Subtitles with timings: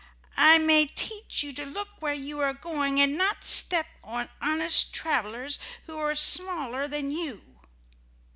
[0.37, 4.91] "I may teach you to look where you are going, and not step on honest
[4.91, 7.59] travelers who are smaller than you."